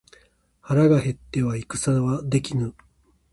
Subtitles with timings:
[0.61, 2.73] 腹が減っては戦はできぬ